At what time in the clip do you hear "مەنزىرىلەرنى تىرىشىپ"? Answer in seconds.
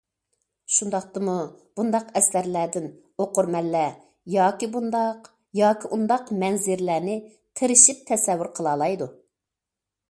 6.45-8.03